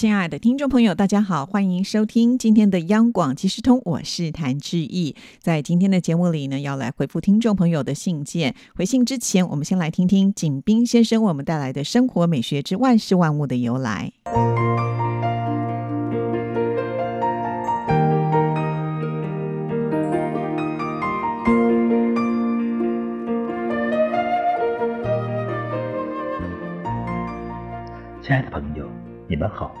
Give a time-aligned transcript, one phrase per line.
[0.00, 5.14] 亲爱的听众朋友，大家好，欢迎收听今天的央广即时通，我是谭志毅。
[5.40, 8.54] 在今天的节目里呢，要来回复听众朋友的信件。
[8.74, 14.10] 回信之前，我们先来听听景斌先生为我们带来的生活美学之万事万物的由来。
[28.22, 28.88] 亲爱的朋友，
[29.28, 29.74] 你们好。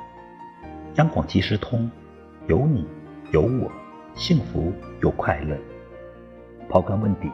[0.96, 1.88] 央广即时通，
[2.48, 2.84] 有你
[3.30, 3.70] 有我，
[4.14, 4.72] 幸福
[5.02, 5.56] 又快乐。
[6.68, 7.30] 刨根问底，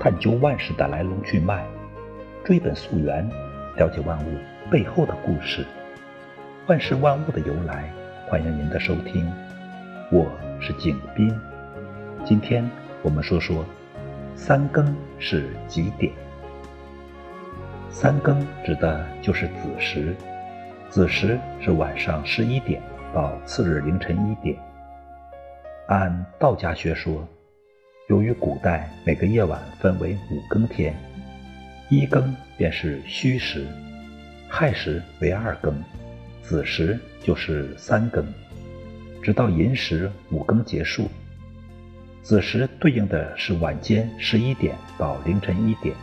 [0.00, 1.66] 探究万事的来龙去脉，
[2.42, 3.28] 追本溯源，
[3.76, 4.38] 了解万物
[4.70, 5.64] 背后的故事。
[6.66, 7.92] 万事万物的由来，
[8.28, 9.30] 欢迎您的收听。
[10.10, 10.26] 我
[10.58, 11.38] 是景斌，
[12.24, 12.68] 今天
[13.02, 13.62] 我们说说
[14.34, 16.10] 三更是几点？
[17.90, 20.16] 三更指的就是子时。
[20.96, 22.80] 子时是晚上十一点
[23.12, 24.56] 到次日凌晨一点。
[25.88, 27.22] 按道家学说，
[28.08, 30.96] 由于古代每个夜晚分为五更天，
[31.90, 33.66] 一更便是戌时，
[34.48, 35.84] 亥时为二更，
[36.42, 38.24] 子时就是三更，
[39.22, 41.10] 直到寅时五更结束。
[42.22, 45.94] 子时对应的是晚间十一点到凌晨一点，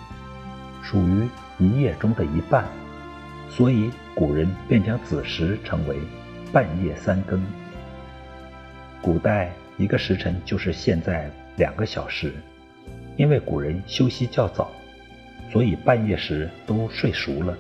[0.84, 2.64] 属于一夜中的一半。
[3.50, 5.98] 所以古人便将子时称为
[6.52, 7.44] 半夜三更。
[9.02, 12.34] 古代一个时辰就是现在两个小时，
[13.18, 14.72] 因为古人休息较早，
[15.52, 17.58] 所以半夜时都睡熟了。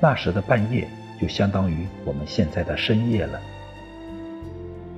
[0.00, 0.88] 那时的半夜
[1.20, 3.40] 就相当于我们现在的深夜了。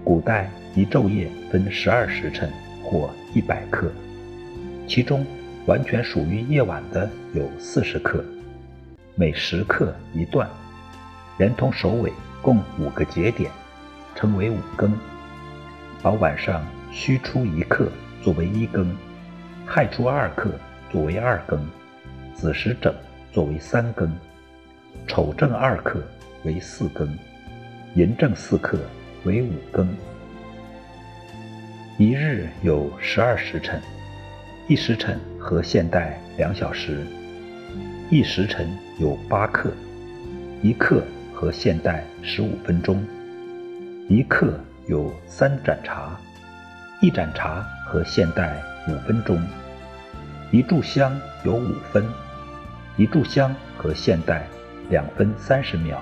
[0.04, 2.50] 古代一昼夜分十二时辰
[2.84, 3.90] 或一百刻，
[4.86, 5.24] 其中
[5.66, 8.24] 完全属于夜晚的有四十刻。
[9.14, 10.48] 每时刻一段，
[11.36, 13.50] 连同首尾共五个节点，
[14.14, 14.90] 称为五更。
[16.02, 17.88] 把晚上戌初一刻
[18.22, 18.96] 作为一更，
[19.66, 20.50] 亥初二刻
[20.90, 21.62] 作为二更，
[22.34, 22.92] 子时整
[23.30, 24.10] 作为三更，
[25.06, 26.02] 丑正二刻
[26.44, 27.06] 为四更，
[27.94, 28.78] 寅正四刻
[29.24, 29.86] 为五更。
[31.98, 33.78] 一日有十二时辰，
[34.68, 37.06] 一时辰和现代两小时。
[38.12, 38.68] 一时辰
[38.98, 39.72] 有八刻，
[40.60, 41.02] 一刻
[41.32, 43.02] 和现代十五分钟。
[44.06, 46.20] 一刻有三盏茶，
[47.00, 49.42] 一盏茶和现代五分钟。
[50.50, 52.04] 一炷香有五分，
[52.98, 54.46] 一炷香和现代
[54.90, 55.98] 两分三十秒。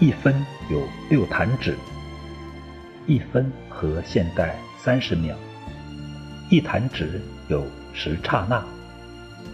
[0.00, 0.34] 一分
[0.68, 1.76] 有六弹指，
[3.06, 5.36] 一分和现代三十秒。
[6.50, 8.60] 一弹指有十刹那，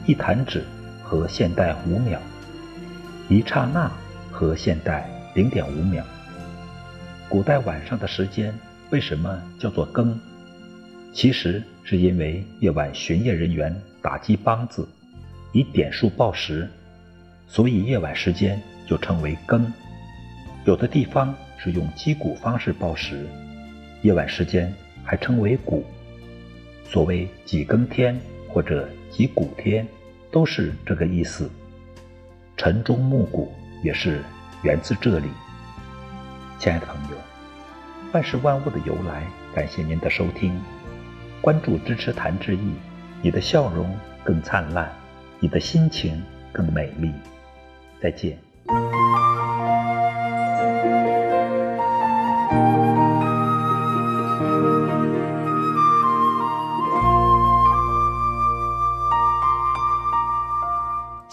[0.06, 0.64] 一弹指。
[1.12, 2.18] 和现代五秒，
[3.28, 3.92] 一刹那
[4.30, 6.02] 和现代零点五秒。
[7.28, 8.50] 古代晚上的时间
[8.88, 10.18] 为什么叫做更？
[11.12, 14.88] 其实是因为夜晚巡夜人员打击梆子，
[15.52, 16.66] 以点数报时，
[17.46, 18.58] 所以夜晚时间
[18.88, 19.70] 就称为更。
[20.64, 23.26] 有的地方是用击鼓方式报时，
[24.00, 24.72] 夜晚时间
[25.04, 25.84] 还称为鼓。
[26.88, 28.18] 所谓几更天
[28.48, 29.86] 或者几鼓天。
[30.32, 31.48] 都是这个意思。
[32.56, 33.52] 晨钟暮鼓
[33.84, 34.20] 也是
[34.62, 35.28] 源自这里。
[36.58, 37.16] 亲爱的朋友，
[38.12, 40.58] 万事万物的由来，感谢您的收听，
[41.40, 42.72] 关注支持谭志毅，
[43.20, 43.94] 你的笑容
[44.24, 44.90] 更灿烂，
[45.38, 46.22] 你的心情
[46.52, 47.12] 更美丽。
[48.00, 48.38] 再见。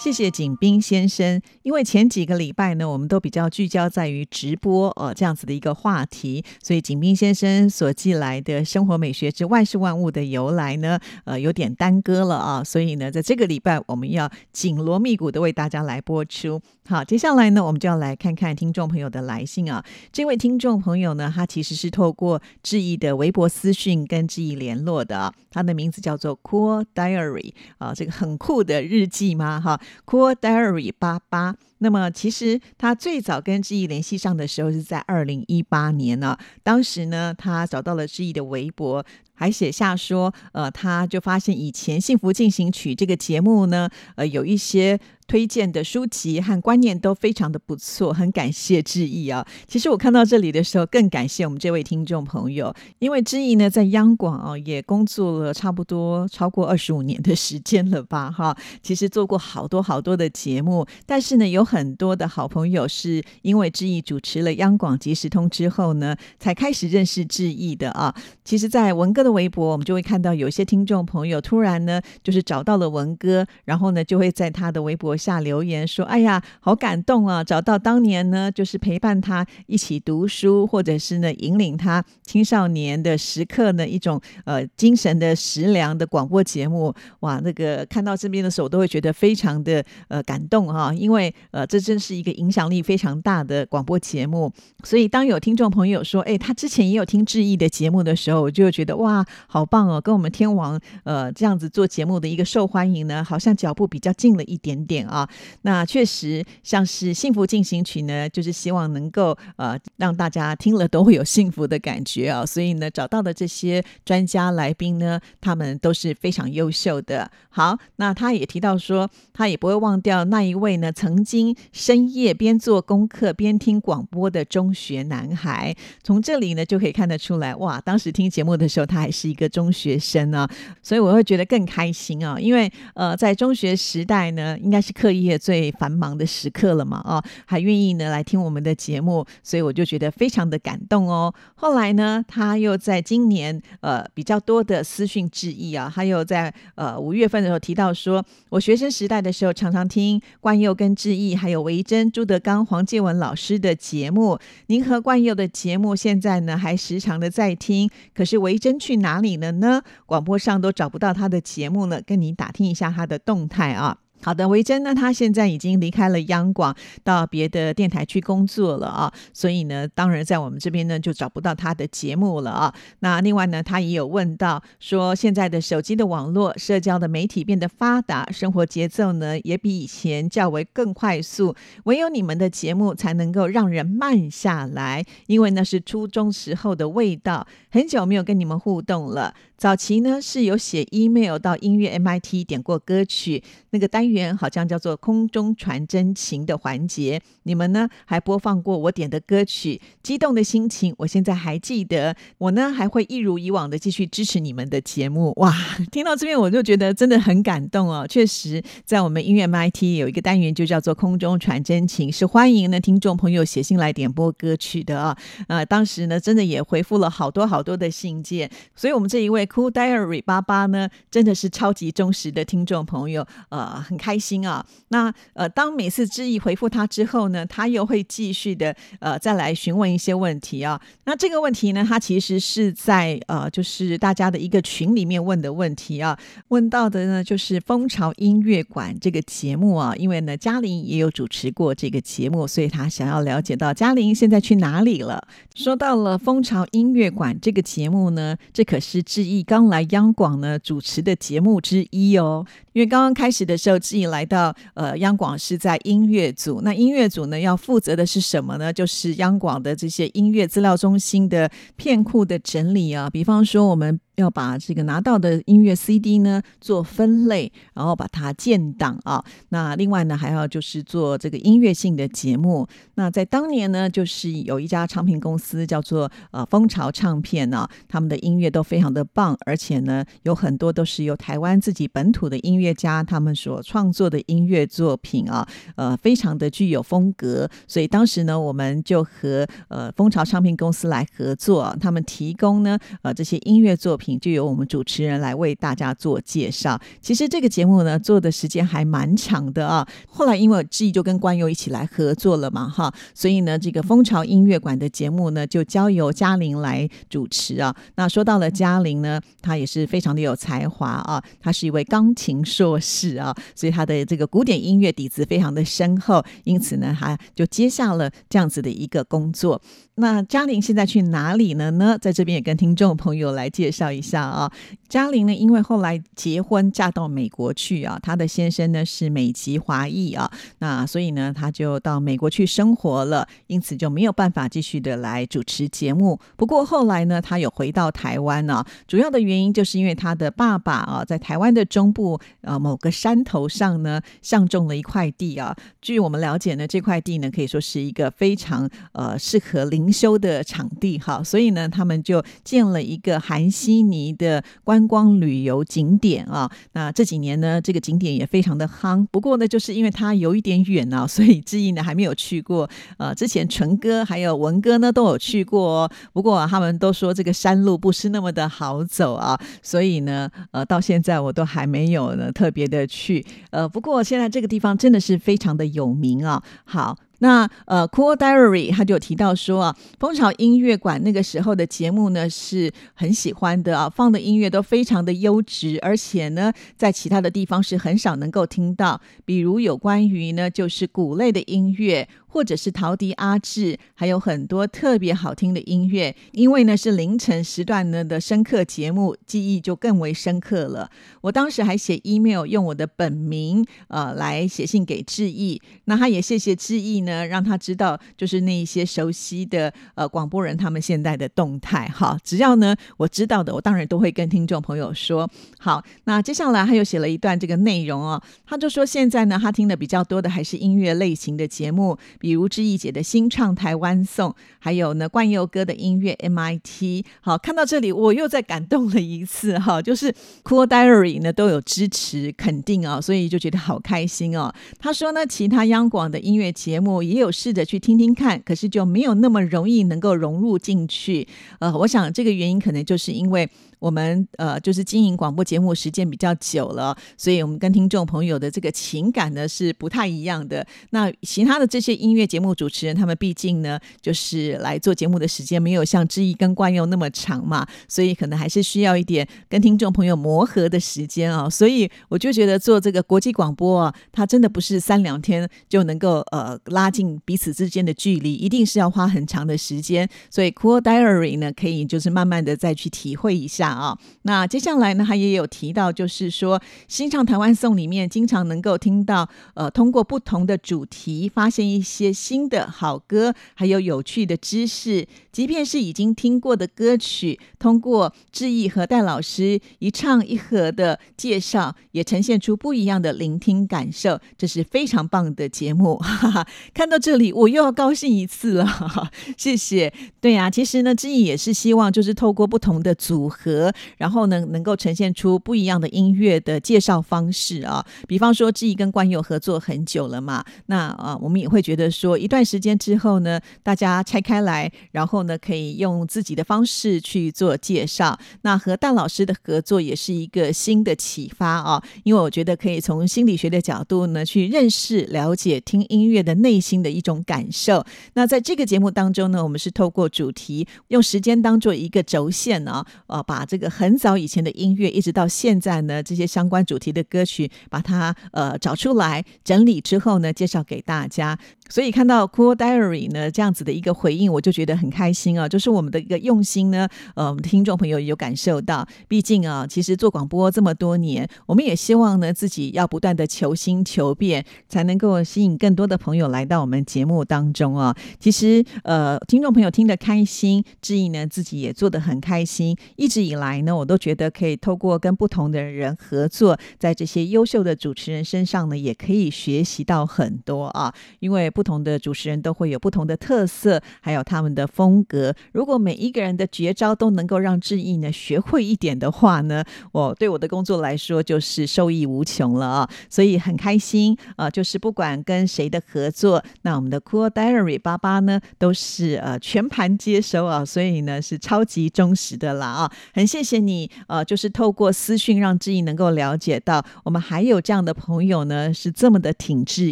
[0.01, 1.41] 谢谢景斌先生。
[1.61, 12.63] 因为前几个礼拜呢，我们都比较聚焦在于直播呃这样子的一个话题，所以景斌先生所寄来的生活美学之万事万物的由来呢，呃有点耽搁了啊。
[12.63, 16.61] 所以呢，在这个礼拜我们要紧锣密鼓的为大家来播出。
[16.87, 19.83] 好，接下来呢，我们就要来看看听众朋友的来信啊。
[20.13, 29.59] 这位听众朋友呢，他其实是透过志毅的微博私讯跟志毅联络的，他的名字叫做 Cool Diary 啊，这个很酷的日记吗？
[29.59, 29.79] 哈。
[30.05, 39.05] Cool Diary 八八，那么其实他最早跟志毅联系上的时候是在二零一八年呢，当时呢他找到了志毅的微博。
[39.33, 44.99] 还写下说，呃，他就发现以前《幸福进行曲》这个节目呢，呃，有一些。
[45.29, 49.45] 推荐的书籍和观念都非常的不错，很感谢志毅啊！
[49.67, 58.31] 其实我看到这里的时候，更感谢我们这位听众朋友，因为志毅呢在央广啊也工作了差不多超过二十五年的时间了吧？
[58.31, 68.15] 哈，其实做过好多好多的节目，但是呢，有很多的好朋友是因为志毅主持了央广即时通之后呢，才开始认识志毅的啊。
[68.43, 75.15] 其实，在文哥的微博，我们就会看到有些听众朋友突然呢，就是找到了文哥，然后呢，就会在他的微博。
[75.19, 77.43] 下留言说：“哎呀，好感动啊！
[77.43, 86.93] 找到当年呢，就是陪伴他一起读书，或者是呢引领他青少年的时刻呢一种呃精神的食粮的广播节目。
[87.19, 94.51] 哇，那个看到这边的时候，都会觉得非常的呃感动哈，因为这真是一个影响力非常大的广播节目。
[94.83, 105.27] 所以当有听众朋友说，哎，他之前也有听志毅的节目的时候，我就觉得哇，好棒哦，跟我们天王呃这样子做节目的一个受欢迎呢，好像脚步比较近了一点点。”啊，
[105.63, 117.31] 那确实像是《幸福进行曲》呢，就是希望能够呃让大家听了都会有幸福的感觉啊，所以呢找到的这些专家来宾呢，他们都是非常优秀的。
[117.49, 125.75] 好，那他也提到说，他也不会忘掉那一位呢曾经深夜边做功课边听广播的中学男孩。
[126.03, 130.47] 从这里呢就可以看得出来，哇，当时听节目的时候他还是一个中学生啊，
[130.83, 134.93] 所以我会觉得更开心啊，因为呃在中学时代呢，应该是。
[134.99, 136.97] 课业最繁忙的时刻了嘛？
[137.05, 141.33] 啊，还愿意呢来听我们的节目，所以我就觉得非常的感动哦。
[141.55, 154.37] 后来呢，他又在今年呃比较多的私讯致意啊，他又在呃五月份的时候提到说，我学生时代的时候常常听关佑跟致意，还有维珍、朱德刚、黄建文老师的节目。
[154.67, 159.81] 您和冠佑的节目现在呢还时常的在听，可是维珍去哪里了呢？
[160.05, 163.97] 广播上都找不到他的节目了，跟您打听一下他的动态啊。
[164.21, 172.73] 好的，维珍呢，他现在已经离开了央广，到别的电台去工作了啊，所以呢，当然在我们这边呢就找不到他的节目了啊。
[172.99, 181.55] 那另外呢，他也有问到说，现在的手机的网络、社交的媒体变得发达，生活节奏呢也比以前较为更快速，
[181.85, 189.33] 唯有你们的节目才能够让人慢下来，因为那是初中时候的味道，很久没有跟你们互动了。
[189.59, 202.15] 早期呢是有写 email 到音乐 MIT 点过歌曲，那个单元好像叫做空中传真情的环节，你们呢还播放过我点的歌曲，激动的心情我现在还记得。
[202.37, 205.33] 我呢还会一如以往的继续支持你们的节目。
[205.35, 205.53] 哇，
[205.91, 208.07] 听到这边我就觉得真的很感动哦。
[208.07, 215.17] 确实，在我们音乐 MIT 有一个单元就叫做空中传真情，是欢迎呢听众朋友写信来点播歌曲的啊。
[215.49, 219.48] 呃，当时呢真的也回复了好多好多的信件，所以我们这一位。
[219.49, 224.65] Cool Diary 八八呢，真的是超级忠实的听众朋友，呃，很开心啊。
[224.89, 230.79] 那呃，当每次知意回复他之后呢，他又会继续的呃再来询问一些问题啊。
[231.05, 236.17] 那这个问题呢，他其实是在呃就是大家的一个群里面问的问题啊。
[236.49, 245.27] 问到的呢就是蜂巢音乐馆这个节目啊，因为呢嘉玲也有主持过这个节目，所以他想要了解到嘉玲现在去哪里了。
[245.55, 249.49] 说到了蜂巢音乐馆这个节目呢，这可是志你。
[249.49, 258.71] 刚来央广呢主持的节目之一哦，因为刚刚开始的时候，自己来到呃央广是在音乐组，那音乐组呢要负责的是什么呢？
[258.71, 263.99] 就是央广的这些音乐资料中心的片库的整理啊，比方说我们。
[264.19, 269.23] 要把这个拿到的音乐 CD 呢做分类，然后把它建档啊。
[269.49, 272.67] 那另外呢，还要就是做这个音乐性的节目。
[272.95, 285.47] 那在当年呢，就是有一家唱片公司叫做呃蜂巢唱片啊，他们的音乐都非常的棒，而且呢有很多都是由台湾自己本土的音乐家他们所创作的音乐作品啊，
[285.77, 287.49] 呃非常的具有风格。
[287.67, 294.08] 所以当时呢，我们就和呃蜂巢唱片公司来合作，他们提供呢呃这些音乐作品。
[294.17, 296.79] 就由我们主持人来为大家做介绍。
[297.01, 299.87] 其实这个节目呢，做的时间还蛮长的啊。
[300.07, 307.75] 后来因为志毅就跟关佑一起来合作了嘛，哈，所以呢，这个蜂巢音乐馆的节目呢，就交由嘉玲来主持啊。
[307.95, 319.61] 那说到了嘉玲呢，她也是非常的有才华啊，她是一位钢琴硕士啊，所以她的这个古典音乐底子非常的深厚，因此呢，她就接下了这样子的一个工作。
[319.95, 321.97] 那嘉玲现在去哪里了呢？
[322.01, 323.98] 在这边也跟听众朋友来介绍一。
[323.99, 324.51] 一下啊。
[324.87, 336.19] 嘉玲呢，因为后来结婚嫁到美国去啊，她的先生呢是美籍华裔啊，那所以呢，她就到美国去生活了，因此就没有办法继续的来主持节目。
[336.35, 345.55] 不过后来呢，她有回到台湾呢，主要的原因就是因为她的爸爸啊，在台湾的中部呃某个山头上呢，相中了一块地啊。
[345.81, 354.89] 据我们了解呢，这块地呢可以说是一个非常呃适合灵修的场地哈，所以呢，他们就建了一个韩悉尼的观。
[354.89, 359.05] 光旅游景点啊，那这几年呢，这个景点也非常的夯。
[359.11, 362.67] 不过呢，就是因为它有一点远啊， 所以志毅呢还没有去过。
[362.97, 373.23] 呃，之前纯哥还有文哥呢都有去过，不过他们都说这个山路不是那么的好走啊，所以呢，呃，到现在我都还没有呢特别的去。
[373.51, 376.41] 呃，不过现在这个地方真的是非常的有名啊。
[376.65, 376.97] 好。
[377.19, 392.07] 那呃，Cool Diary 他就提到说啊，蜂巢音乐馆那个时候的节目呢是很喜欢的啊，放的音乐都非常的优质，而且呢，在其他的地方是很少能够听到，比如有关于呢就是鼓类的音乐。
[392.29, 396.15] 或者是陶笛、阿志，还有很多特别好听的音乐。
[396.31, 400.89] 因为呢是凌晨时段呢的深刻节目，记忆就更为深刻了。
[401.21, 405.61] 我当时还写 email，用我的本名呃来写信给志毅。
[405.85, 411.87] 那他也谢谢志毅呢，让他知道就是那一些熟悉的呃广播人他们现在的动态。
[411.87, 415.29] 哈，只要呢我知道的，我当然都会跟听众朋友说。
[415.57, 421.97] 好，那接下来他又写了一段这个内容哦，他就说现在呢他听的比较多的还是音乐类型的节目。
[422.19, 427.03] 比如志毅姐的新唱台湾颂，还有呢冠佑哥的音乐 MIT。
[427.21, 434.53] 好，看到这里我又再感动了一次哈， 就是 Cool Diary 呢都有支持肯定啊，所以就觉得好开心哦。
[434.77, 441.27] 他说呢，其他央广的音乐节目也有试着去听听看，可是就没有那么容易能够融入进去。
[441.59, 443.49] 呃，我想这个原因可能就是因为。
[443.79, 450.65] 我们呃，就是经营广播节目时间比较久了，所以我们跟听众朋友的这个情感呢是不太一样的。
[450.91, 461.49] 那其他的这些音乐节目主持人，他们毕竟呢，就是来做节目的时间没有像志毅跟冠佑那么长嘛，所以可能还是需要一点跟听众朋友磨合的时间啊。
[461.49, 470.09] 所以我就觉得做这个国际广播啊，它真的不是三两天就能够呃拉近彼此之间的距离，一定是要花很长的时间。
[470.29, 473.68] 所以 Cool Diary 呢，可以就是慢慢的再去体会一下。
[473.71, 485.07] 啊，那接下来呢，他也有提到，就是说新唱台湾颂里面，经常能够听到，呃，通过不同的主题，发现一些新的好歌，还有有趣的知识。
[485.31, 494.19] 即便是已经听过的歌曲，通过志毅和戴老师一唱一和的介绍，也呈现出不一样的聆听感受。
[494.37, 499.93] 这是非常棒的节目， 哈哈，看到这里我又要高兴一次了，哈哈，谢谢。
[500.19, 503.58] 对呀，其实呢，志毅也是希望就是透过不同的组合，
[503.97, 507.85] 然后呢，能够呈现出不一样的音乐的介绍方式啊。
[508.07, 515.19] 比方说，志毅跟关友合作很久了嘛，那啊，我们也会觉得说，一段时间之后呢，大家拆开来，然后。
[515.23, 518.17] 呢，可以用自己的方式去做介绍。
[518.43, 527.85] 那和戴老师的合作也是一个新的启发啊，因为我觉得可以从心理学的角度呢，去认识、了解听音乐的内心的一种感受。
[528.13, 541.35] 那在这个节目当中呢，我们是透过主题，用时间当做一个轴线啊，呃，把这个很早以前的音乐，一直到现在呢，这些相关主题的歌曲，把它呃找出来整理之后呢，介绍给大家。
[541.69, 545.47] 所以看到 Cool Diary 呢这样子的一个回应，我就觉得很开心啊！
[545.47, 548.87] 就是我们的一个用心呢，呃，我们听众朋友有感受到。
[549.07, 557.95] 毕竟啊，其实做广播这么多年，我们也希望呢自己要不断的求新求变，才能够吸引更多的朋友来到我们节目当中啊。
[558.19, 562.75] 其实呃，听众朋友听得开心，志毅呢自己也做得很开心。
[562.95, 571.51] 一直以来呢，我都觉得可以透过跟不同的人合作，在这些优秀的主持人身上呢，也可以学习到很多啊，因为。
[571.59, 575.35] 不同的主持人都会有不同的特色，还有他们的风格。
[575.51, 582.89] 如果每一个人的绝招都能够让志毅呢学会一点的话呢，我对我的工作来说就是受益无穷了啊！
[583.09, 592.91] 所以很开心啊，就是不管跟谁的合作，那我们的 Cool Diary 八八呢都是呃全盘接收啊，所以呢是超级忠实的啦啊！
[593.13, 599.91] 很谢谢你呃，就是透过私讯让志毅能够了解到我们还有这样的朋友呢，是这么的挺志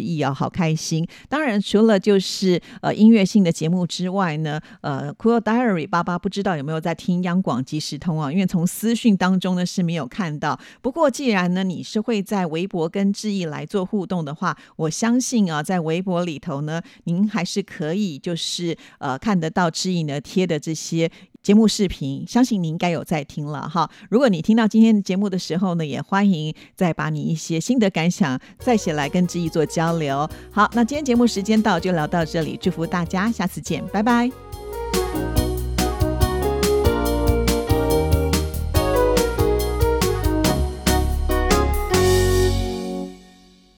[0.00, 1.06] 毅啊，好开心！
[1.28, 1.57] 当然。
[1.60, 8.30] 除了就是呃音乐性的节目之外呢，呃，Cool Diary 爸爸不知道有没有在听央广即时通啊？
[8.32, 10.58] 因为从私讯当中呢是没有看到。
[10.80, 21.10] 不过既然呢你是会在微博跟志毅来做互动的话，我相信啊，在微博里头呢，您还是可以就是呃看得到志毅呢贴的这些
[21.42, 23.90] 节目视频，相信你应该有在听了哈。
[24.10, 30.28] 如果你听到今天的节目的时候呢，也欢迎再把你一些心得感想再写来跟志毅做交流。
[30.50, 34.30] 好，那今天节目时间到，就聊到这里，祝福大家，下次见，拜拜。